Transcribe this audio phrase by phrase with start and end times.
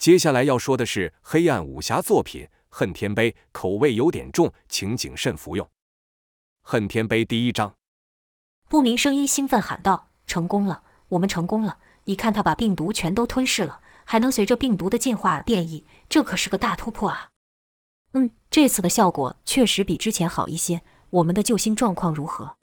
[0.00, 5.66] 接下来要说的是黑暗武侠作品《恨天碑》，口味有点重，请谨慎服用。
[6.62, 7.74] 《恨天碑》第一章，
[8.66, 11.78] 不明声音兴奋喊道：“成功了，我们成功了！
[12.04, 17.28] 你看他把病毒全都吞噬了，还能随着病毒的进化而变异，这可是个大突破啊！”
[18.14, 20.80] 嗯，这次的效果确实比之前好一些。
[21.10, 22.56] 我们的救星状况如何？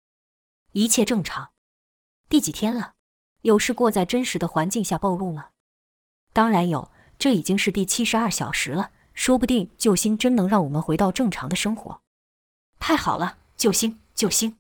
[0.72, 1.52] 一切正常。
[2.28, 2.94] 第几天了？
[3.44, 5.50] 有试过在真实的环境下暴露吗？
[6.34, 6.90] 当然有。
[7.20, 12.02] 这已经是第七十二小时了，说不定救星真能让我们回到正常的生活。
[12.80, 14.58] 太好了，救星，救星！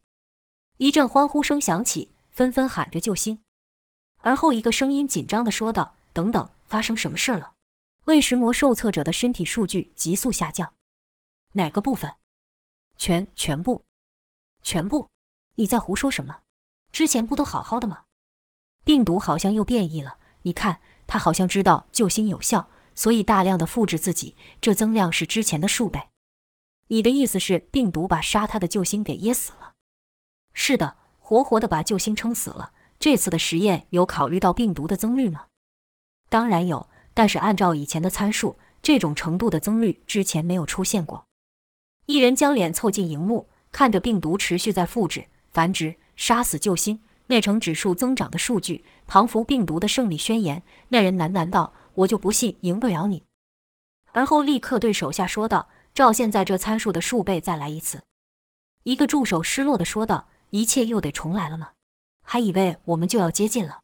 [0.77, 3.39] 一阵欢呼声响起，纷纷喊着救星。
[4.21, 7.53] 而后一个声音紧张地说道：“等等，发生什么事了？
[8.05, 10.73] 为食魔受测者的身体数据急速下降。
[11.53, 12.15] 哪个部分？
[12.97, 13.83] 全全部？
[14.63, 15.09] 全部？
[15.55, 16.39] 你在胡说什么？
[16.91, 18.05] 之前不都好好的吗？
[18.83, 26.09] 病毒好像又变异了，你看。”他好像知道救星有效，所以大量的复制自己，这增量是之前的数倍。
[26.89, 29.73] 你的意思是病毒把杀他的救星给噎死了？
[30.53, 32.71] 是的，活活的把救星撑死了。
[32.99, 35.45] 这次的实验有考虑到病毒的增率吗？
[36.29, 41.25] 当然有，但是按照以前的参数，这种程度的增率之前没有出现过。
[42.05, 47.01] 一人将脸凑近荧幕，看着病毒持续在复制、繁殖、杀死救星。
[47.27, 50.63] 那呈指数增长的数据，仿佛病毒的胜利宣言。
[50.89, 53.23] 那人喃喃道：“我就不信赢不了你。”
[54.13, 58.03] 而后立刻对手下说道：“照现在这参数的数倍再来一次。”
[58.83, 61.71] 一个助手失落地说道：“一切又得重来了吗？
[62.23, 63.81] 还以为我们就要接近了。”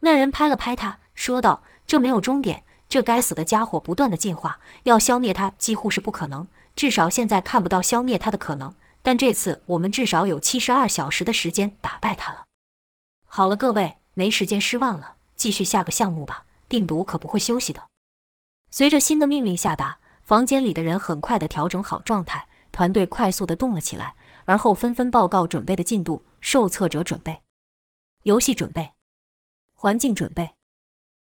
[0.00, 6.48] 那人拍了拍他，说道：“这没有终点，这该死的家伙不断的进化，要消灭他几乎是不可能。
[6.74, 12.42] 至少现在看不到消灭他的可能，但这次我们至少有七十二小时的时间打败他了。”
[13.36, 16.46] 好了，各位，没时间失望了，继续下个项目吧。
[16.68, 17.82] 病毒可不会休息的。
[18.70, 24.14] 随着新的命令下达，房间里的人很快地调整好状态，团队快速地动了起来，
[24.46, 26.24] 而后纷纷报告准备的进度。
[26.40, 27.42] 受测者准备，
[28.22, 28.92] 游戏准备，
[29.74, 30.52] 环境准备。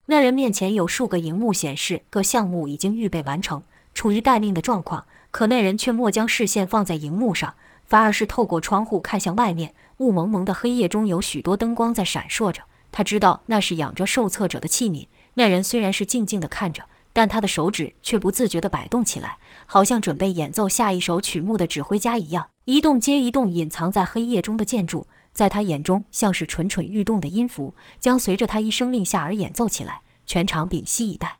[0.05, 5.05] 那人面前有数个荧幕显示各项目已经预备完成，处于待命的状况。
[5.29, 7.55] 可那人却莫将视线放在荧幕上，
[7.87, 9.73] 反而是透过窗户看向外面。
[9.97, 12.61] 雾蒙蒙的黑夜中有许多灯光在闪烁着，
[12.91, 15.07] 他知道那是养着受测者的器皿。
[15.33, 16.83] 那人虽然是静静地看着，
[17.13, 22.49] 但他的手指却不自觉地摆动起来，好像准备演奏下一首曲目的指挥家一样。
[22.65, 30.01] 一动接一动，隐藏在黑夜中的建筑，在他眼中像是蠢蠢欲动的音符，将随着他一声令下而演奏起来。
[30.25, 31.39] 全场屏息以待。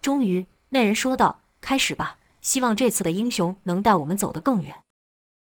[0.00, 4.74] 终于，那人说道：“开始吧，希望这次的英雄能带我们走得更远。”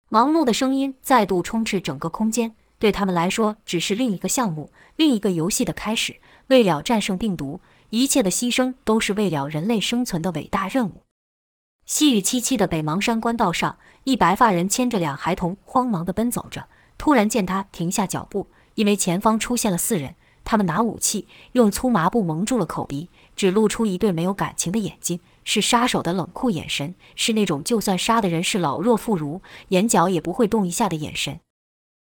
[0.09, 6.17] 忙碌的声音再度充斥整个空间，对他们来说，只是另一个项目，另一个游戏的开始。
[6.47, 11.01] 为了战胜病毒，一切的牺牲都是为了人类生存的伟大任务。
[11.88, 16.67] 细雨凄凄的北邙山官道上，一白发人牵着两孩童，慌忙地奔走着。
[16.99, 25.19] 突然见他停下脚步，因为前方出现了四人，他们拿武器，用粗麻布蒙住了口鼻，只露出一对没有感情的眼睛。
[25.45, 29.39] 是杀手的冷酷眼神，是那种就算杀的人是老弱妇孺，
[29.69, 31.39] 眼角也不会动一下的眼神。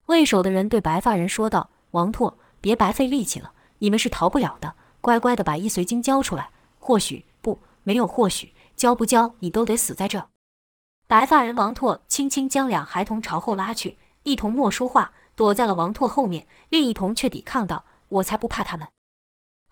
[0.07, 6.51] 为首的人对白发人说道：“王拓，别白费力气了，你们是逃不了的，乖乖的把易随经交出来。
[6.79, 10.29] 或许不，没有或许，交不交你都得死在这。”
[11.07, 18.89] 白发人王拓轻轻将两孩童朝后拉去，一童莫说话，躲在了王拓后面，另一童却抵抗道：“我才不怕他们。”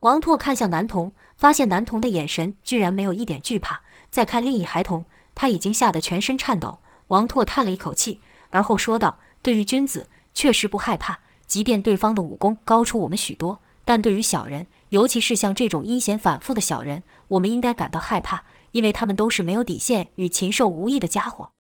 [0.01, 3.81] 王拓看向男童，发现男童的眼神居然没有一点惧怕。
[4.11, 6.79] 再看另一孩童，他已经吓得全身颤抖。
[7.09, 8.21] 王拓叹了一口气，
[8.51, 21.51] 而后说道：“对于君子，确实不害怕，即便对方的武功高出我们许多；但对于小人，尤其是像这种阴险反复的小人，我们应该感到害怕，因为他们都是没有底线与禽兽无异的家伙。”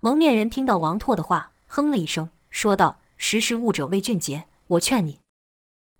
[0.00, 5.18] 蒙面人听到王拓的话，哼了一声，说道：“识时务者为俊杰，我劝你。”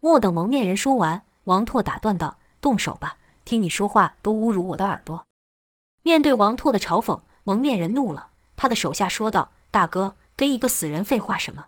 [0.00, 1.22] 莫等蒙面人说完。
[1.46, 3.18] 王拓打断道：“动手吧！
[3.44, 5.26] 听你说话都侮辱我的耳朵。”
[6.02, 8.30] 面对王拓的嘲讽，蒙面人怒了。
[8.56, 11.66] 他的手下说道：“大哥，跟一个死人废话什么？”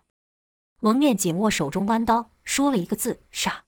[0.81, 3.65] 蒙面紧握手中弯刀，说了一个字：“杀。”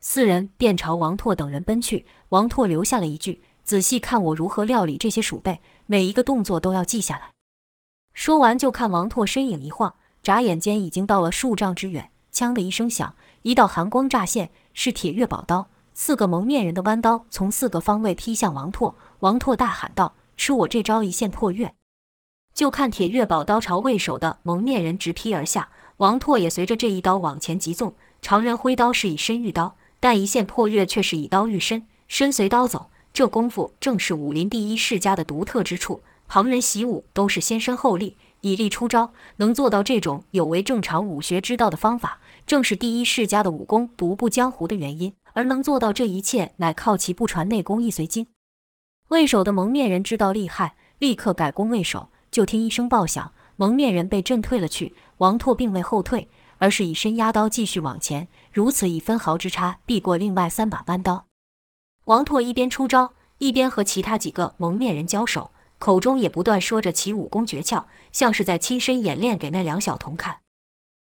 [0.00, 2.06] 四人便朝王拓等人奔去。
[2.28, 7.32] 王拓留下了一句：“仔细看我如何料理这些鼠辈，每一个动作都要记下来。”
[8.12, 12.10] 说完，就看王拓身影一晃，眨眼间已经到了数丈之远。
[12.30, 14.50] 枪的一声响，一道寒光乍现。
[14.74, 18.96] 是铁月宝刀，四个蒙面人的弯刀从四个方位劈向王拓。
[19.20, 21.74] 王拓大喊道：“吃我这招一线破月！”
[22.54, 25.68] 就看铁月宝刀朝为首的蒙面人直劈而下，
[25.98, 27.94] 王拓也随着这一刀往前急纵。
[28.22, 32.88] 常人挥刀是以身御刀，但一线破月却是以刀御身，身随刀走。
[33.12, 36.02] 这功夫正是武林第一世家的独特之处。
[36.28, 45.14] 旁人习武都是先身后力，以力出招，能做到这种有违正常武学之道的方法，正是第一世家的武功独步江湖的原因。
[45.34, 48.26] 而能做到这一切，乃靠其不传内功易随经。
[49.08, 52.10] 为首的蒙面人知道厉害，立刻改攻为首。
[52.30, 54.94] 就听一声爆响，蒙面人被震退了去。
[55.18, 56.28] 王拓并未后退，
[56.58, 61.26] 而是以身压刀继续往前，如此以分毫之差避过另外三把弯刀。
[62.04, 70.38] 王拓一边出招，一边和其他几个蒙面人交手，口中也不断说着其武功诀窍，像是在亲身演练给那两小童看。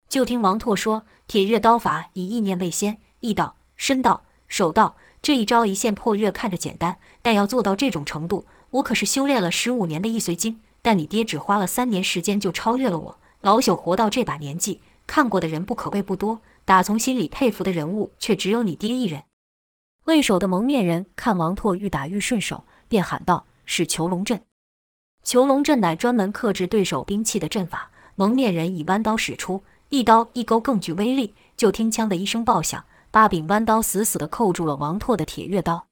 [0.09, 10.61] 就听王拓说：“铁月刀法以意念为先，意道、身道、手道。”这一招一线破月看着简单，但要做到这种程度，我可是修炼了十五年的易随经。
[10.81, 19.23] 但你爹只花了三年时间就超越了我，老朽活到这把年纪，看过的人不可谓不多，打从心里佩服的人物却只有你爹一人。
[20.05, 24.41] 为首的蒙面人看王拓愈打愈顺手，便喊道：“是囚笼阵。”
[25.21, 27.91] 囚笼阵乃专门克制对手兵器的阵法。
[28.15, 31.35] 蒙面人以弯刀使出，一刀一钩更具威力。
[31.57, 32.85] 就听“锵”的一声爆响。
[33.11, 35.87] 八柄弯刀死死地扣住了王拓的铁月刀，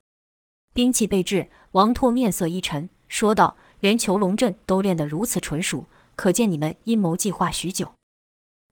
[0.71, 5.85] 兵器被制，王拓面色一沉，说道：“连囚笼阵都练得如此纯熟，
[6.15, 7.95] 可见你们阴谋计划许久。”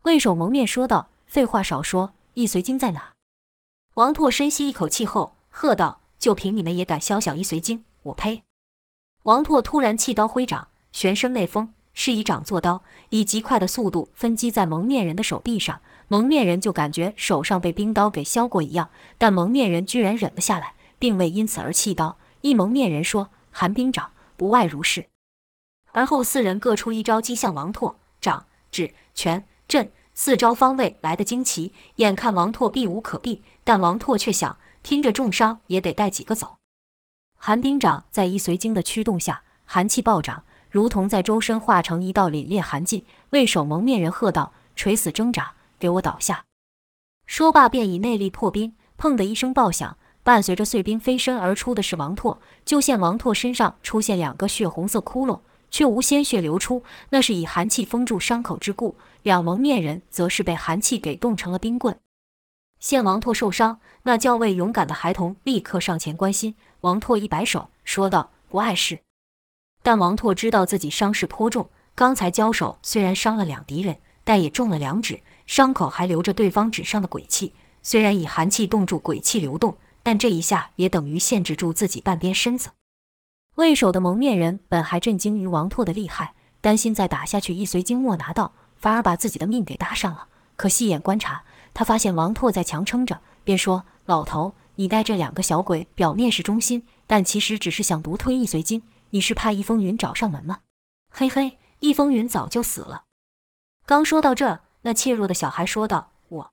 [0.06, 3.14] 魏首蒙面说道：“废话少说，易随经在哪？”
[3.96, 7.84] 王拓深吸一口气后喝道：“就凭你们也敢肖想易随经？
[8.04, 8.44] 我呸！”
[9.24, 15.82] 王拓突然弃刀挥掌，旋身内风，是以掌作刀，以极快的速度分击在蒙面人的手臂上。
[16.08, 22.20] 蒙面人就感觉手上被冰刀给削过一样，但蒙面人居然忍了下来，并未因此而弃刀。
[22.42, 25.08] 一蒙面人说：“寒冰掌，不外如是。”
[25.94, 36.58] 而后四人各出一招击向王拓，掌、指、拳、阵四招方位来得惊奇，眼看王拓避无可避，但王拓却想听着重伤也得带几个走。
[37.38, 40.44] 寒冰掌在易随经的驱动下，寒气暴涨，
[40.76, 43.06] 如同在周身化成一道凛冽寒劲。
[43.30, 46.44] 为首蒙面人喝道：“垂死挣扎！”给我倒下！
[47.26, 48.76] 说罢，便以内力破冰。
[48.98, 52.42] 砰的一声爆响，伴随着碎冰飞身而出的是王拓。
[52.66, 55.40] 就见王拓身上出现两个血红色窟窿，
[55.72, 58.98] 却无鲜血流出，那是以寒气封住伤口之故。
[59.24, 61.98] 两蒙面人则是被寒气给冻成了冰棍。
[62.82, 66.54] 见王拓受伤，那较为勇敢的孩童立刻上前关心。
[66.82, 69.00] 王拓一摆手，说道：“不碍事。”
[69.86, 75.22] 但王拓知道自己伤势颇重，刚才交手虽然伤了两敌人，但也中了两指。
[75.46, 77.54] 伤口还留着对方指上的鬼气，
[77.84, 82.70] 虽然以寒气冻住鬼气流动，但这一下也等于限制住自己半边身子。
[83.58, 90.26] 为首的蒙面人本还震惊于王拓的厉害，担心再打下去易随经莫拿到，反而把自己的命给搭上了。
[90.56, 91.44] 可细眼观察，
[91.76, 98.82] 他发现王拓在强撑着，便说：“老头，你带这两个小鬼，表面是忠心，但其实只是想独吞易随经。
[99.12, 100.60] 你是怕易风云找上门吗？”
[101.10, 103.04] 嘿嘿，易风云早就死了。
[103.86, 104.62] 刚说到这。
[104.88, 106.52] 那怯弱的小孩说道：“我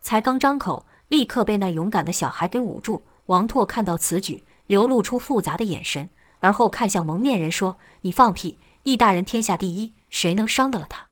[0.00, 6.10] 才刚张口，立刻被那勇敢的小孩给捂住。”王拓看到此举，流露出复杂的眼神，
[6.40, 8.58] 而后看向蒙面人说：“你放屁！
[8.82, 11.06] 易大人天下第一，谁能伤得了他？”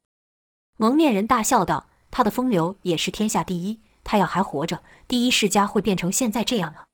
[0.79, 6.87] 蒙面人大笑道：“他的风流也是天下第一，他要还活着，第一世家会变成现在这样吗？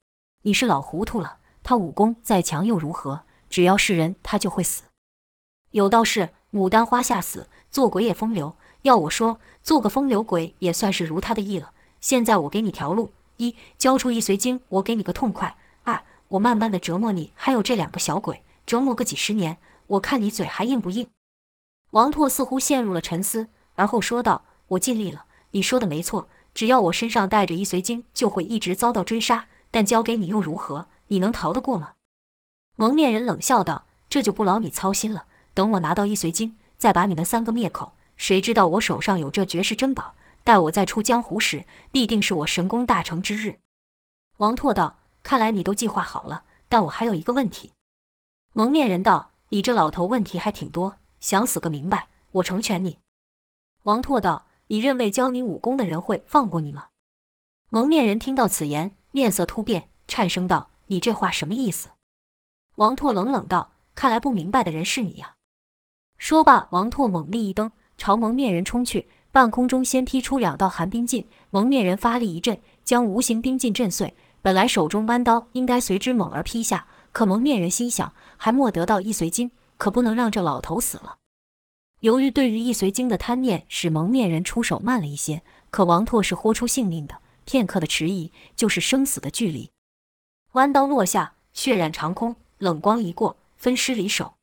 [0.43, 1.39] 你是老糊涂了。
[1.63, 3.25] 他武功再强又如何？
[3.49, 4.83] 只要是人，他就会死。
[5.71, 11.73] 有道是牡丹花下死，做鬼也风流。”要我说，做个风流鬼也算是如他的意了。
[12.01, 21.09] 现在我给你条路：一，交出易随经，我给你个痛快；二，我慢慢的折磨你，还有这两个小鬼，折磨个几十年，我看你嘴还硬不硬。
[21.91, 26.29] 王拓似乎陷入了沉思，而后说道：“我尽力了，你说的没错。
[26.55, 29.47] 只要我身上带着易随经，就会一直遭到追杀。
[29.73, 30.87] 但交给你又如何？
[31.09, 31.95] 你能逃得过吗？”
[32.81, 35.25] 蒙面人冷笑道：“这就不劳你操心了。
[35.53, 40.15] 等我拿到易髓经，再把你们三个灭口。”谁知道我手上有这绝世珍宝？
[40.45, 43.59] 待我再出江湖时，必定是我神功大成之日。
[44.37, 47.73] 王拓道：“看来你都计划好了，但我还有一个问题。”
[48.55, 52.99] 蒙面人道：“你这老头问题还挺多，想死个明白，我成全你。”
[53.83, 56.87] 王拓道：“你认为教你武功的人会放过你吗？”
[57.71, 61.89] 蒙面人听到此言，面色突变，颤声道：“你这话什么意思？”
[62.79, 65.35] 王拓冷冷道：“看来不明白的人是你呀。”
[66.17, 67.71] 说罢，王拓猛力一蹬。
[67.97, 74.15] 朝蒙面人冲去，半空中先劈出两道寒冰劲，蒙面人发力一震，将无形冰劲震碎。
[74.41, 81.17] 本来手中弯刀应该随之猛而劈下，可蒙面人心想，还没得到易随经，可不能让这老头死了。
[81.99, 85.43] 由于对于易随经的贪念，使蒙面人出手慢了一些。
[85.73, 89.69] 可王拓是豁出性命的，片刻的迟疑就是生死的距离。
[90.53, 94.35] 弯刀落下，血染长空，冷光一过，分尸离手。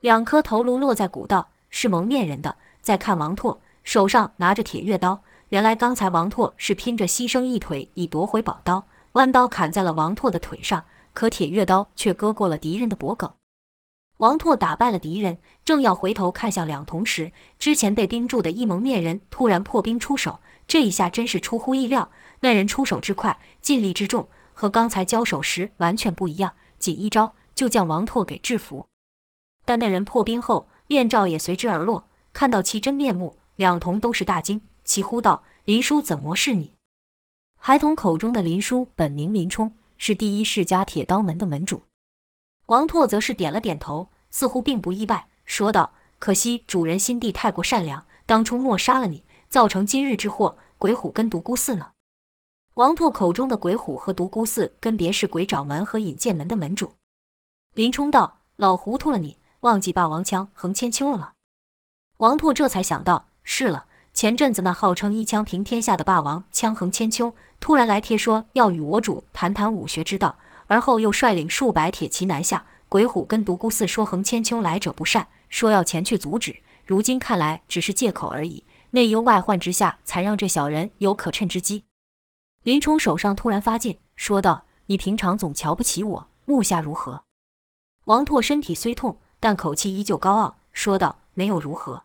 [0.00, 2.56] 两颗头颅落在古道，是蒙面人的。
[2.82, 5.22] 再看王拓，手上拿着铁月刀。
[5.48, 13.32] 原来刚才王拓是拼着牺牲一腿以夺回宝刀，弯刀砍在了王拓的腿上，可铁月刀却割过了敌人的脖梗。
[14.18, 22.10] 王拓打败了敌人，正要回头看向两童时，之前被盯住的一蒙面人突然破冰出手，这一下真是出乎意料。
[22.40, 26.52] 那人出手之快，劲力之重，和刚才交手时完全不一样，
[26.84, 28.84] 仅一招就将王拓给制服。
[29.64, 34.60] 但那人破冰后，面罩也随之而落，看到其真面目，两童都是大惊。
[34.84, 36.74] 齐呼道：“林叔怎么是你？”
[37.56, 41.84] 孩童口中的林叔本名林冲，是第一世家铁刀门的门主。
[42.66, 50.58] 王拓则是点了点头，似乎并不意外，说道：“可惜主人心地太过善良，当初莫杀了你，造成今日之祸。
[50.76, 51.92] 鬼虎跟独孤寺呢？”
[52.74, 56.94] 王拓口中的鬼虎和独孤寺，分别是鬼爪门和引剑门的门主。
[57.74, 61.30] 林冲道：“老糊涂了你，忘记霸王枪横千秋了吗？”
[62.18, 63.86] 王拓这才想到，是了。
[64.12, 72.66] 前阵子那号称一枪平天下的霸王枪横千秋，突然来贴说要与我主谈谈武学之道，而后又率领数百铁骑南下。
[72.88, 76.56] 鬼虎跟独孤寺说横千秋来者不善，说要前去阻止。
[76.84, 81.84] 如今看来只是借口而已，内忧外患之下，才让这小人有可趁之机。
[82.64, 87.24] 林冲手上突然发劲，说道：“你平常总瞧不起我，目下如何？”
[88.04, 92.04] 王拓身体虽痛，但口气依旧高傲，说道：“没有如何。”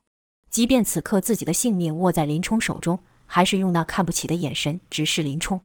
[0.52, 5.62] 即便此刻自己的性命握在林冲手中，还是用那看不起的眼神直视林冲。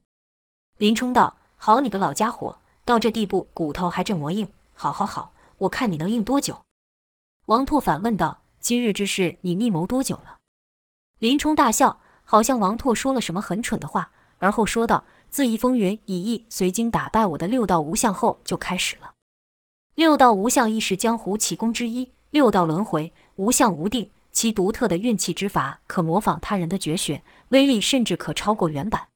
[0.78, 6.62] 林冲道：“好你个老家伙，到这地步骨头还这么硬，好好好，我看你能硬多久？”
[7.46, 10.38] 王拓反问道：“今日之事，你密谋多久了？”
[11.18, 19.12] 林冲大笑，好像王拓说了什么很蠢的话，而后说道：“自易风云以易随经打败我的六道无相后就开始了。
[19.94, 29.06] 六道无相亦是江湖奇功之一，六道轮回，无相无定。”其独特的运气之法，可模仿他人的绝学，威力甚至可超过原版。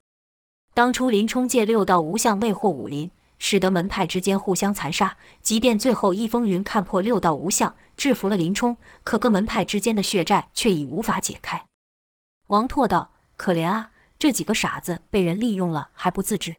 [0.75, 5.17] 当初林冲借六道无相魅惑武林，使得门派之间互相残杀。
[5.43, 11.67] 即便最后易风云看破六道无相，制服了林冲，可各门派之间的血债却已无法解开。
[12.47, 16.57] 王拓道：“可怜啊，这几个傻子被人利用了还不自知。”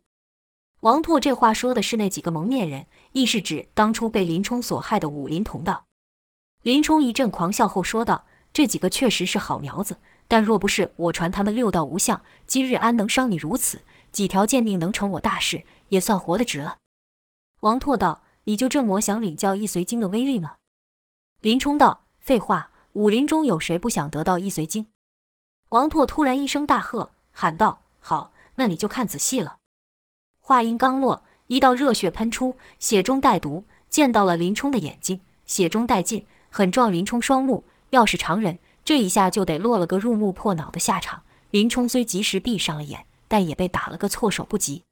[0.82, 5.86] 王拓这话说的是那几个蒙面人，亦是指当初被林冲所害的武林同道。
[6.64, 8.26] 林冲一阵狂笑后说道。
[8.52, 13.82] 这几个确实是好苗子，但若不是我传他们六道无相，今日安能伤你如此？
[14.12, 16.80] 几条贱命能成我大事，也算活得值了。
[17.60, 20.56] 王拓道：“你就这么想领教易随经的威力吗？”
[21.42, 24.88] 林冲道：“废话，武林中有谁不想得到易随经？”
[25.70, 29.60] 王拓突然一声大喝，喊道：“好，那你就看仔细了。”
[30.44, 37.64] 话音刚落，一道热血喷出，血中带毒，溅到了林冲的眼睛，血中带劲，狠撞林冲双目。
[37.92, 41.24] 要是常人，这一下就得落了个入目破脑的下场。
[41.52, 44.84] 林冲虽及时闭上了眼，但也被打了个措手不及。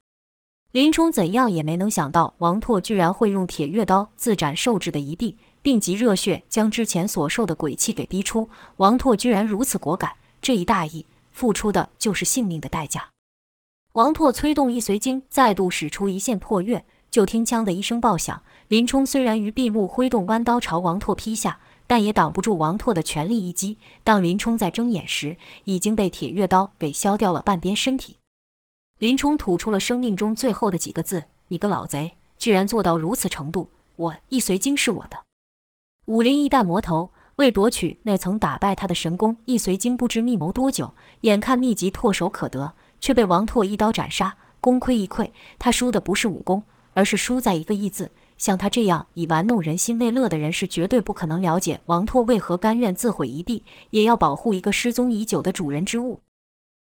[0.72, 8.48] 林冲怎样也没能想到，王拓居然会用铁月刀自斩受制的一臂，并集热血将之前所受的鬼气给逼出。
[8.78, 11.04] 王拓居然如此果敢，这一大意，
[11.38, 13.10] 付出的就是性命的代价。
[13.92, 18.42] 王拓催动易随经，再度使出一线破月，就听“枪”的一声爆响。
[18.66, 21.60] 林冲虽然于闭目挥动弯刀朝王拓劈下。
[21.88, 23.78] 但也挡不住王拓的全力一击。
[24.04, 28.18] 当林冲在睁眼时，已经被铁月刀给削掉了半边身体。
[28.98, 33.70] 林冲吐出了生命中最后的几个字：“你个老贼，居然做到如此程度！
[33.96, 35.24] 我易随经是我的。”
[36.04, 45.30] 武林一代魔头为夺取那曾打败他的神功易随经，不知密谋多久，眼看秘籍唾手可得，却被王拓一刀斩杀，功亏一篑。
[45.56, 46.64] 他输的不是武功，
[46.94, 48.10] 而是输在一个“易”字。
[48.36, 56.18] 像他这样以玩弄人心为乐的人，是绝对不可能了解王拓为何甘愿自毁一臂，也要保护一个失踪已久的主人之物。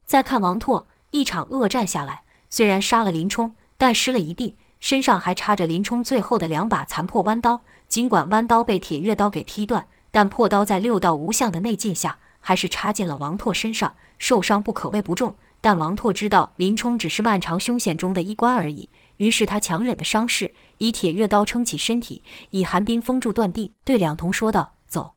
[0.06, 7.62] 再看王拓，一场恶战下来，虽然杀了林冲，但失了一臂，身上还插着林冲最后的两把残破弯刀。
[7.88, 15.36] 尽管弯刀被铁月刀给劈断，但破刀在六道无相的内劲下，还是插进了王拓身上，受伤不可谓不重。
[15.60, 18.90] 但王拓知道林冲只是漫长凶险中的一关而已。
[19.18, 25.16] 于是他强忍的伤势，以铁月刀撑起身体，以寒冰封住断臂，对两童说道：“走。”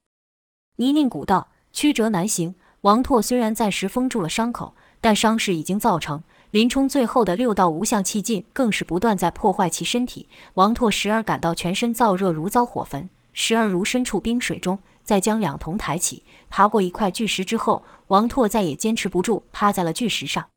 [0.76, 6.22] 泥泞古道曲折难行，王拓虽然暂时封住了伤口，但伤势已经造成。
[6.52, 10.26] 林冲最后的六道无相气劲，更是不断在破坏其身体。
[10.54, 14.80] 王拓时而感到全身燥热如遭火焚，时而如身处冰水中。
[15.04, 20.48] 再将两童抬起，爬过一块巨石之后，王拓再也坚持不住，趴在了巨石上。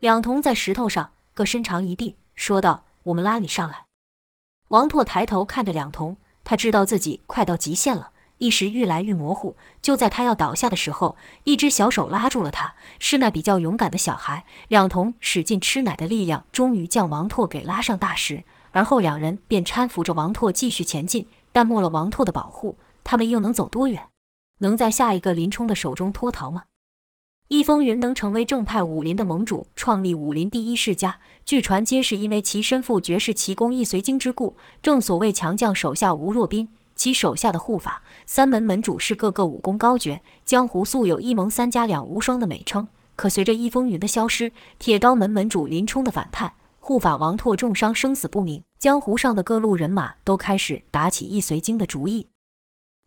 [0.00, 2.16] 两童在石头上各伸长一臂。
[2.34, 3.84] 说道：“我们拉你上来。
[4.68, 9.58] 王拓抬头看着两童，他知道自己快到极限了，意识愈来愈模糊。
[9.82, 14.46] 就在他要倒下的时候，一只小手拉住了他，是那比较勇敢的小孩。
[14.68, 21.28] 两童使尽吃奶的力量，终于将王拓给拉上大石，而后两人便搀扶着王拓继续前进。
[21.56, 24.08] 但没了王拓的保护，他们又能走多远？
[24.58, 26.64] 能在下一个林冲的手中脱逃吗？
[27.48, 34.54] 易风云能成为正派武林的盟主，创立武林第一世家，据传皆是因为其身负绝世奇功易随经之故。
[34.82, 42.86] 正所谓强将手下无弱兵，其手下的护法三门门主是个个武功高绝，江湖素有一盟三家两无双的美称。
[43.14, 46.52] 可随着易风云的消失，铁刀门门主林冲的反叛，
[46.86, 52.28] 护法王拓重伤生死不明，江湖上的各路人马都开始打起易随经的主意。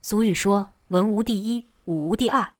[0.01, 2.55] 俗语说：“文无第一，武无第二。”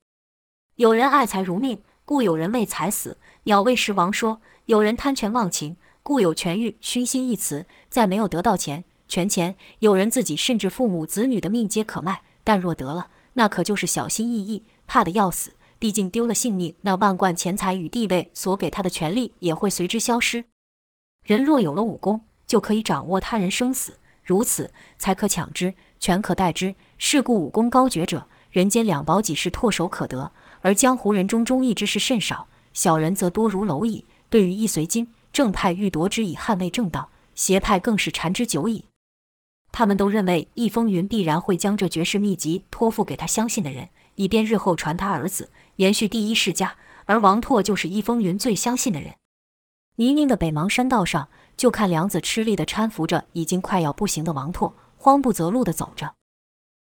[0.80, 3.18] 有人爱财如命，故有人为财死。
[3.44, 7.66] 鸟为食亡说，有人贪权忘情，故有权欲熏心一词。
[7.90, 12.22] 再没有得到钱权钱，有人自己甚至父母子女的命皆可卖。
[12.46, 15.52] 但若得了，那可就是小心翼翼，怕得要死。
[15.80, 20.46] 毕竟丢了性命，那万贯钱财与地位所给他的权利也会随之消失。
[21.30, 26.74] 人若有了武功，就可以掌握他人生死，如此才可抢之，权可代之。
[26.98, 30.32] 是故武功高绝者，人间两宝几是唾手可得。
[30.62, 34.06] 而江湖人中忠义之士甚少，小人则多如蝼蚁。
[34.28, 38.86] 对于易随经，正派欲夺之以捍卫正道，邪派更是缠之久矣。
[39.72, 46.76] 他们都认为易风云必然会将这绝世秘籍托付给他相信的人，以便日后传他儿子，延续第一世家。
[47.06, 49.14] 而王拓就是易风云最相信的人。
[50.00, 51.28] 泥泞的北邙山道上，
[51.58, 56.14] 就看梁子吃力地搀扶着已经快要不行的王拓，慌不择路地走着。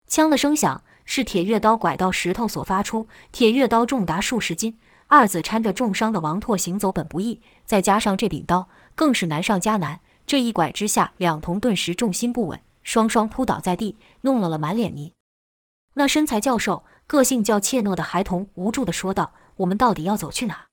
[0.08, 0.84] 枪的声响。
[1.06, 10.00] 是铁月刀拐到石头所发出，铁月刀重达数十斤，二子搀着重伤的王拓行走本不易，再加上这柄刀，更是难上加难。
[10.26, 15.12] 这一拐之下，两童顿时重心不稳，双双扑倒在地，弄了了满脸泥。
[15.96, 20.68] 那身材较瘦、个性较怯懦的孩童无助地说道：“我们到底要走去哪？”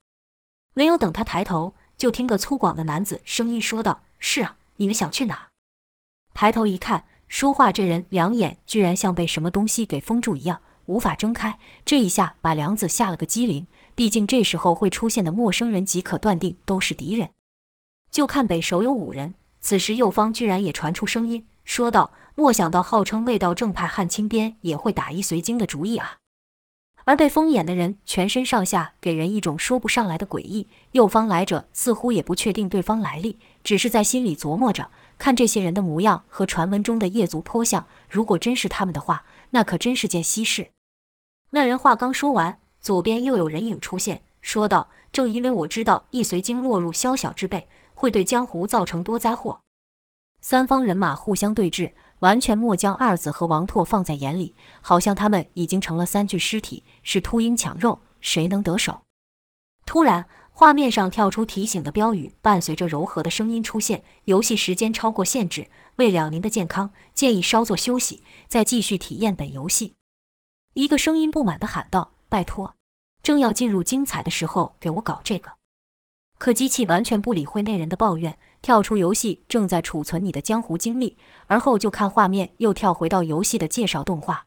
[0.74, 5.48] 没有等他抬头，就听个粗犷的男子声音说道：“是啊，你们想去哪？”
[6.32, 7.04] 抬头一看。
[7.28, 11.58] 说话这人两眼居然像被什么东西给封住一样，无法睁开。
[11.84, 13.66] 这一下把梁子吓了个机灵。
[13.94, 17.28] 毕竟这时候会出现的陌生人，即可断定都是敌人。
[18.10, 26.16] 就看北首有五人，此时右方居然也传出声音，说道：“莫想到号称未道正派汉青边也会打易随经的主意啊！”
[27.10, 30.68] 而被封眼的人全身上下给人一种说不上来的诡异。
[30.92, 34.88] 右方来者似乎也不确定对方来历，只是在心里琢磨着。
[35.18, 40.68] 看这些人的模样和传闻中的夜族颇像，如果真是他们的话，那可真是件稀事。
[41.50, 49.58] 那人话刚说完，左边又有人影出现，说道：“正因为我知道易随经落入宵小之辈，会对江湖造成多灾祸。”
[50.40, 59.02] 三方人马互相对峙，完全没将二子和王拓放在眼里，好像他们已经成了三具尸体，是秃鹰抢肉，谁能得手？
[59.84, 60.26] 突然。
[60.52, 69.94] 画面上跳出提醒的标语，伴随着柔和的声音出现：“游戏时间超过限制，为了您的健康，建议稍作休息，再继续体验本游戏。”
[70.74, 72.74] 一个声音不满地喊道：“拜托，
[73.22, 75.52] 正要进入精彩的时候，给我搞这个！”
[76.40, 84.46] 可机器完全不理会那人的抱怨，跳出游戏正在储存你的江湖经历，而后就看画面又跳回到游戏的介绍动画。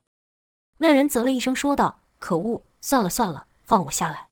[0.80, 4.30] 那人啧了一声说道：“可恶，算了算了，放我下来。”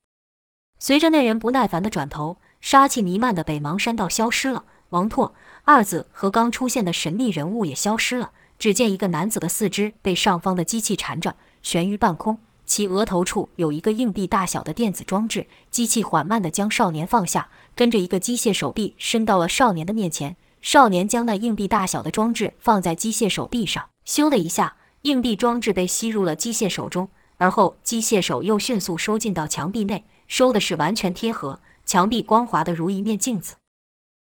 [0.80, 8.32] 随着那人不耐烦的转头，杀气弥漫的北邙山道消失了，王拓、二子和刚出现的神秘人物也消失了。
[8.58, 12.40] 只见一个男子的四肢被上方的机器缠着，悬于半空，
[12.72, 15.46] 其额头处有一个硬币大小的电子装置。
[15.70, 20.38] 机器缓慢地将少年放下，跟着一个机械手臂伸到了少年的面前。
[20.62, 30.06] 少年将那硬币大小的装置放在机械手臂上，咻的一下，硬币装置被吸入了机械手中，而后机械手又迅速收进到墙壁内。
[30.30, 33.56] 收的是完全贴合，墙壁光滑得如一面镜子。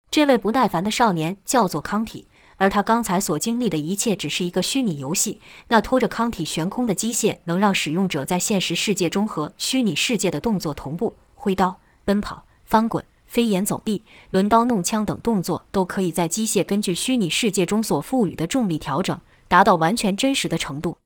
[0.10, 2.29] 这位不耐烦的少年叫做康体，
[2.60, 5.42] 而他刚才所经历的一切只是一个虚拟游戏。
[5.70, 20.98] 那拖着康体悬空的机械，能让使用者在现实世界中和虚拟世界的动作同步，挥刀、奔跑、翻滚、飞檐走壁、抡刀弄枪等动作，都可以在机械根据虚拟世界中所赋予的重力调整，达到完全真实的程度。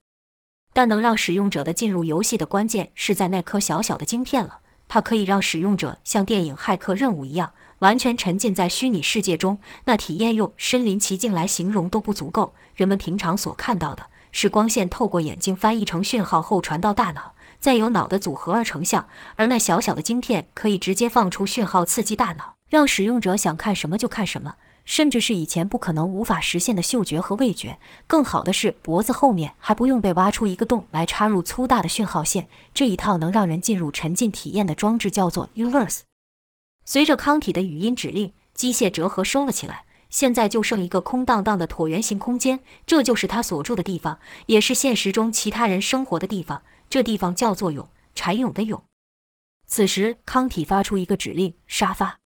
[0.74, 4.60] 但能让使用者的进入游戏的关键，是在那颗小小的晶片了。
[4.88, 9.58] 它可以让使用者像电影《骇客任务》一样，完全沉浸在虚拟世界中。
[9.86, 12.54] 那体验用身临其境来形容都不足够。
[12.76, 19.08] 人们平常所看到的是光线透过眼睛翻译成讯号后传到大脑，再由脑的组合而成像。
[19.36, 24.56] 而那小小的晶片可以直接放出讯号，刺激大脑，让使用者想看什么就看什么。
[24.86, 27.80] 甚至是以前不可能无法实现的嗅觉和味觉。
[28.06, 32.50] 更好的是，脖子后面还不用被挖出一个洞来插入粗大的讯号线。
[32.74, 36.02] 这一套能让人进入沉浸体验的装置叫做 Uverse。
[36.86, 39.86] 随着康体的语音指令，机械折合收了起来。
[40.10, 46.62] 现在就剩一个空荡荡的椭圆形空间，这就是他所住的地方，也是现实中其他人生活的地方。
[46.88, 48.84] 这地方叫做蛹，蚕蛹的蛹。
[49.66, 52.20] 此时，康体发出一个指令：沙发。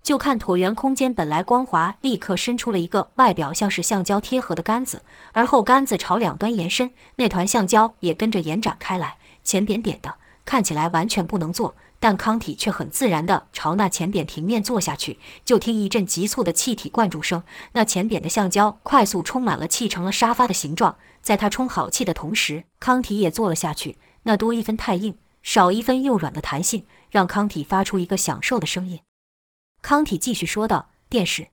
[0.00, 11.74] 就看椭圆空间本来光滑，立刻伸出了一个外表像是橡胶贴合的杆子，而后杆子朝两端延伸，那团橡胶也跟着延展开来，浅扁扁的，看起来完全不能坐。
[12.00, 20.96] 但康体却很自然地朝那前扁平面坐下去，就听一阵急促的气体灌注声，那前扁的橡胶快速充满了气，成了沙发的形状。
[21.20, 23.98] 在他充好气的同时，康体也坐了下去。
[24.22, 29.00] 那多一分太硬，少一分又软的弹性，让康体发出一个享受的声音。
[29.82, 31.48] 康体继续说道：“电视。”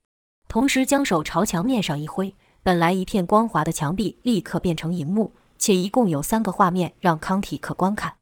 [0.48, 8.16] 同时将手朝墙面上一挥，本来一片光滑的墙壁立刻变成荧幕，且一共有三个画面让康体可观看。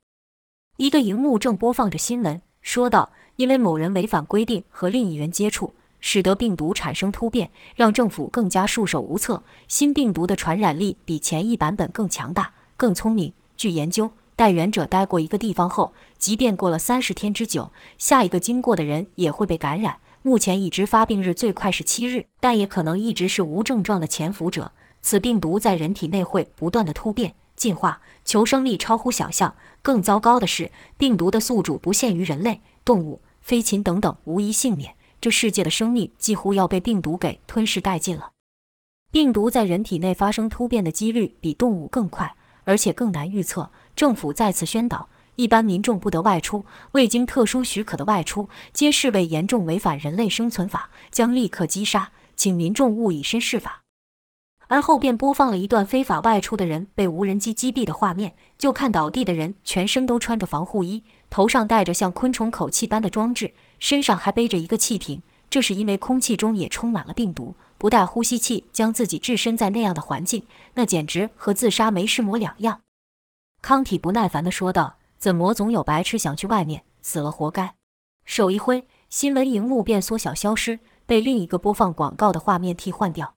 [0.78, 9.44] 一个荧幕正播放着新闻，说道：“因为某人违反规定和另一人接触，使得病毒产生突变，让政府更加束手无策。
[9.68, 13.32] 新病毒的传染力比前一版本更强大、更聪明。
[13.56, 19.98] 据研究，带源者待过一个地方后，即便过了三十天之久，下一个经过的人也会被感染。
[20.24, 24.72] 目前已知发病日最快是七日，但也可能一直是无症状的潜伏者。
[25.04, 29.56] 此病毒在人体内会不断的突变。”进化，求生力超乎想象。
[29.82, 34.95] 更糟糕的是，病毒的宿主不限于人类、动物、飞禽等等，无一幸免。
[35.21, 38.32] 这世界的生命几乎要被病毒给吞噬殆尽了。
[39.10, 43.71] 病毒在人体内发生突变的几率比动物更快，而且更难预测。
[43.95, 52.12] 政府再次宣导，一般民众不得外出，未经特殊许可的外出，皆视为严重违反人类生存法，将立刻击杀。
[52.36, 53.83] 请民众勿以身试法。
[54.74, 65.22] 而后便播放了一段非法外出的人被无人机击毙的画面，就看倒地的人全身都穿着防护衣，头上戴着像昆虫口气般的装置，身上还背着一个气瓶。
[65.48, 72.82] 这是因为空气中也充满了病毒，不带呼吸器将自己置身在那样的环境，那简直和自杀没什么两样。
[73.62, 76.82] 康体不耐烦地说道：“怎么总有白痴想去外面？
[77.04, 77.76] 死了活该！”
[78.26, 83.36] 手一挥，新闻荧幕便缩小消失，被另一个播放广告的画面替换掉。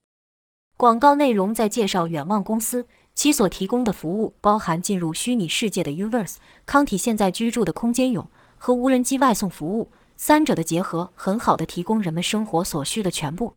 [0.78, 6.36] 广告内容在介绍远望公司，其所提供的服务包含进入虚拟世界的 Universe、
[6.66, 13.54] 康体现在居住的空间泳和无人机外送服务，三者的结合很好的提供人们生活所需的全部。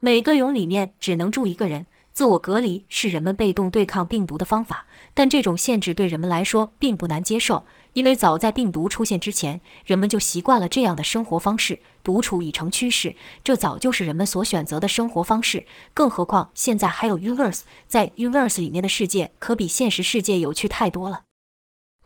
[0.00, 1.86] 每个泳里面只能住一个人。
[2.12, 11.80] 自我隔离是人们被动对抗病毒的方法，但这种限制对人们来说并不难接受，因为早在病毒出现之前，人们就习惯了这样的生活方式。
[12.04, 15.66] 独处已成趋势，这早就是人们所选择的生活方式。
[15.94, 21.22] 更何况现在还有 Universe，在 Universe 里面的世界可比现实世界有趣太多了。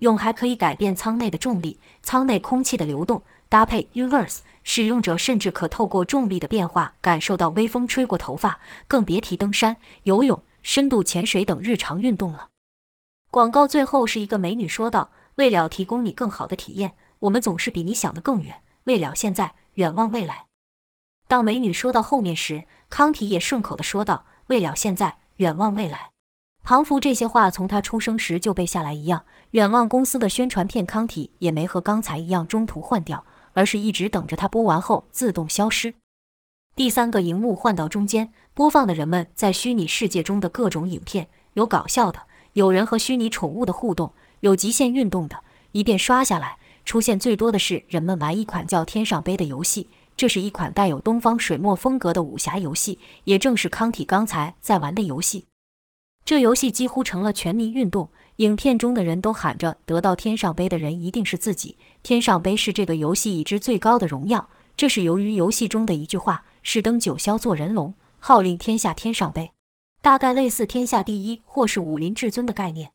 [0.00, 3.22] 用还可以改变舱内的重力、舱内空气的流动。
[3.48, 12.48] 搭配 Universe 使用者甚至可透过重力的变化感受到微风吹过头发，更别提登山、游泳、深度潜水等日常运动了。
[13.30, 18.60] 广告最后是一个美女说道：“为了提供你更好的体验，我们总是比你想的更远。
[18.84, 20.46] 为了现在，远望未来。”
[21.28, 26.10] 当美女说到后面时，康体也顺口地说道：“为了现在，远望未来。”
[26.64, 29.24] 庞福这些话从他出生时就背下来一样。
[29.52, 33.24] 远望公司的宣传片，康体也没和刚才一样中途换掉。
[33.56, 35.94] 而是一直等着它播完后自动消失。
[36.74, 42.20] 第三个荧幕换到中间，播放的人们在虚拟世界中的各种影片，有搞笑的，
[42.52, 45.42] 有人和虚拟宠物的互动，有极限运动的。
[45.72, 49.88] 一遍刷下来，出现最多的是人们玩一款叫《天上杯》的游戏。
[50.18, 55.46] 这是一款带有东方水墨风格的武侠游戏，也正是康体刚才在玩的游戏。
[56.26, 58.10] 这游戏几乎成了全民运动。
[58.36, 61.78] 影片中的人都喊着：“得到天上杯的人一定是自己。
[62.02, 64.50] 天上杯是这个游戏已知最高的荣耀。
[64.76, 69.52] 这是由于游戏中的一句话：‘是登九霄做人龙，号令天下天上杯’，
[70.02, 72.90] 大概类似天下第一或是武林至尊的概念。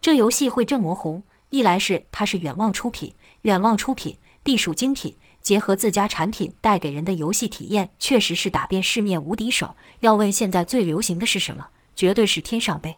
[0.00, 9.74] 这游戏会这么红，一来是它是远望出品，远望出品必属精品，结合自家产品带给人的游戏体验，确实是打遍市面无敌手。
[10.00, 12.96] 要问现在最流行的是什么，绝对是天上杯。”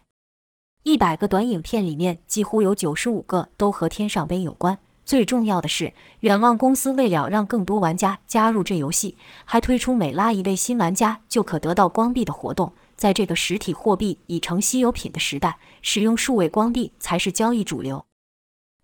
[0.87, 4.77] 一百个短影片里面，几乎有九十五个都和天上杯有关。
[5.03, 12.71] 最重要的是，远望公司为了让更多玩家加入这游戏，还推出每拉一位新玩家就可得到光币的活动。
[12.95, 18.05] 在这个实体货币已成稀有品的时代，使用数位光币才是交易主流。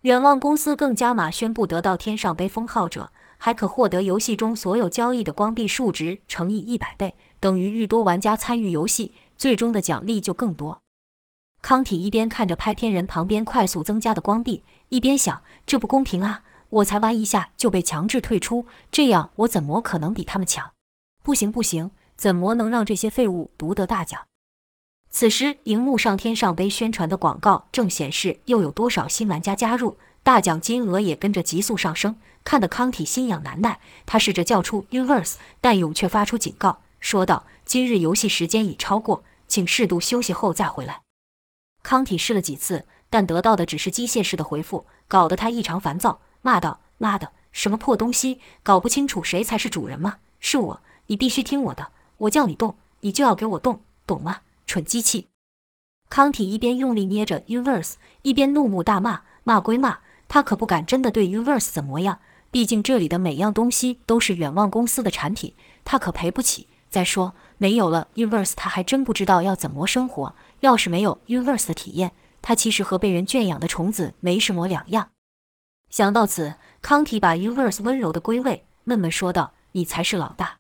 [0.01, 10.81] 远望公司更加码宣布，得到天上杯封号者，还可获得游戏中所有交易的光币数值乘以一百倍，等于愈多玩家参与游戏，最终的奖励就更多。
[11.62, 16.43] 康体一边看着拍片人旁边快速增加的光币，一边想：这不公平啊！
[16.69, 20.71] 我才玩一下就被强制退出，这样我怎么可能比他们强？
[21.21, 24.21] 不行不行，怎么能让这些废物独得大奖？
[25.12, 33.80] 此时，荧幕上天上杯宣传的广告正显示又有多少新玩家加入，大奖金额也跟着急速上升，看得康体心痒难耐。
[34.06, 41.02] 他试着叫出 Universe，但勇却发出警告，说道：“今日游戏时间已超过，请适度休息后再回来。”
[41.83, 50.17] 康体试了几次，但得到的只是机械式的回复，搞得他异常烦躁，骂道：“妈的，什么破东西，搞不清楚谁才是主人吗？
[50.39, 54.41] 是我，你必须听我的，我叫你动，你就要给我动，懂吗？
[54.65, 55.27] 蠢机器！”
[56.09, 59.21] 康体一边用力捏着 Universe，一边怒目大骂。
[59.43, 62.19] 骂归骂，他可不敢真的对 Universe 怎么样，
[62.51, 66.67] 毕竟这里的每样东西都是远望公司的产品，他可赔不起。
[66.91, 70.36] 再说，没有了 Universe，他还真不知道要怎么生活。
[70.60, 75.12] 要是没有 Universe 的体验，他其实和被人圈养的虫子没什么两样。
[75.89, 80.58] 想到此，康体把 Universe 温柔地归位，闷闷说道：“你才是老大。”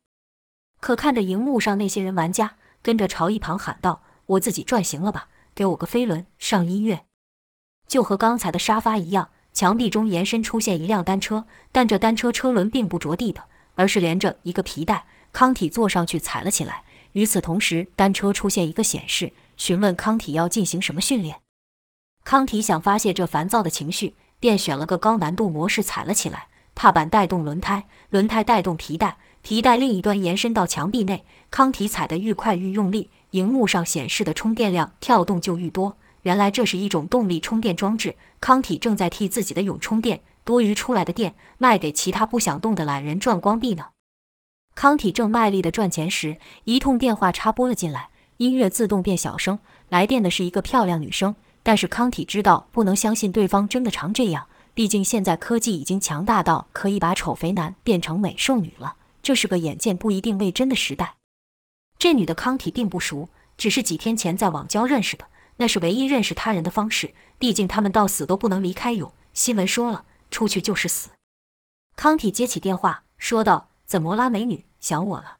[0.79, 7.03] 可看着荧幕上那些人玩家，跟着朝一旁喊道：“我自己转行了吧，给我个飞轮，上音乐。”
[7.87, 13.43] 就和刚才的沙发一样，墙壁中延伸出现一辆单车，但这单车车轮并不着地的，
[13.81, 15.05] 而是连着一个皮带。
[15.33, 16.83] 康体坐上去踩了起来。
[17.13, 19.33] 与此同时，单车出现一个显示。
[19.57, 21.37] 询问康体要进行什么训练，
[22.23, 26.47] 康体想发泄这烦躁的情绪，便选了个高难度模式踩了起来。
[26.73, 31.25] 踏板带动轮胎，轮胎带动皮带，皮带另一端延伸到墙壁内。
[31.51, 35.97] 康体踩得愈快愈用力，荧幕上显示的充电量跳动就愈多。
[36.23, 38.15] 原来这是一种动力充电装置。
[38.39, 43.87] 康体正在替自己的蛹充电，多余出来的电卖给其他不想动的懒人赚光币呢。
[44.73, 48.09] 康体正卖力地赚钱时，一通电话插拨了进来。
[48.37, 61.17] 音乐自动变小声，来电的是一个漂亮女生，但是康体知道不能相信对方真的常这样，毕竟现在科技已经强大到可以把丑肥男变成美瘦女了，这是个眼见不一定为真的时代。
[61.99, 65.25] 这女的康体并不熟，只是几天前在网交认识的，
[65.57, 69.13] 那是唯一认识他人的方式，毕竟他们到死都不能离开蛹。
[69.33, 71.09] 新闻说了，出去就是死。
[71.95, 75.37] 康体接起电话，说道：“怎么啦，美女，想我了？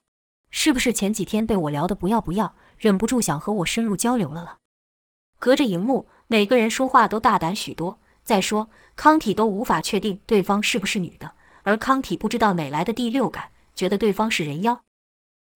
[0.52, 4.58] 是不是前几天被我聊得不要不要？”忍不住想和我深入交流了了。
[5.38, 8.00] 隔着荧幕，每个人说话都大胆许多。
[8.24, 14.82] 再说，康体都无法确定对方是不是女的，而康体不知道哪来的第六感，觉得对方是人妖。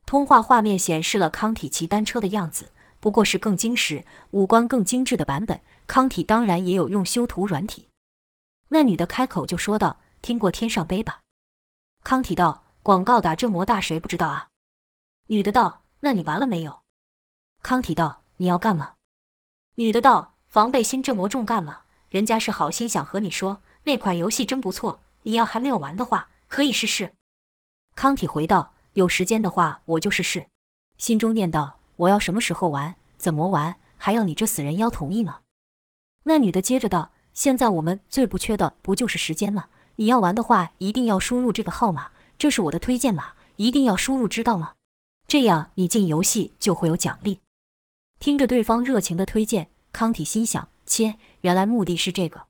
[0.05, 5.61] 通话画面显示了康体骑单车的样子，不过是更精实、五官更精致的版本。
[5.87, 7.87] 康体当然也有用修图软体。
[8.69, 11.21] 那女的开口就说道：“听过天上杯吧？”
[12.03, 14.49] 康体道：“广告打这么大，谁不知道啊？”
[15.27, 16.81] 女的道：“那你玩了没有？”
[17.63, 18.93] 康体道：“你要干嘛？”
[19.75, 21.81] 女的道：“防备心这么重干嘛？
[22.09, 27.13] 人家是好心想和你说，那款游戏真不错，你要还没有玩的话，可以试试。”
[27.95, 30.47] 康体回道：“有时间的话，我就试试。”
[30.97, 35.41] 心中念道：“我要什么时候玩，怎么玩，还要你这死人妖同意吗？”
[36.23, 39.65] 那女的接着道：“现在我们最不缺的不就是时间吗？
[39.97, 44.71] 你要玩的话，一定要输入这个号码，这是我的推荐码，一定要输入，知道吗？
[45.27, 47.41] 这样你进游戏就会有奖励。”
[48.19, 52.43] 听着对方热情的推荐，康体心想：切，原来目的是这个。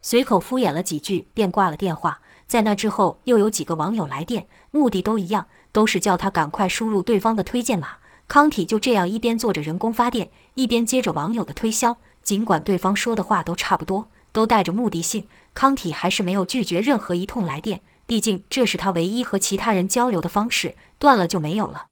[0.00, 2.22] 随口敷衍了几句，便挂了电话。
[2.46, 7.98] 在那之后，又有几个网友来电，目的都一样，都是叫他赶快输入对方的推荐码。
[8.26, 11.98] 康体就这样一边做着人工发电，一边接着网友的推销。
[12.28, 17.80] 尽管对方说的话都差不多，都带着目的性，康体还是没有拒绝任何一通来电。
[18.04, 21.86] 毕竟这是他唯一和其他人交流的方式，断了就没有了。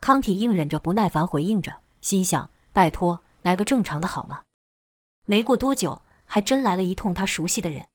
[0.00, 1.78] 康体硬忍着不耐烦回应着。
[2.00, 4.42] 心想：拜托，来个正常的好吗？
[5.26, 7.86] 没过多久，还真来了一通他熟悉的人。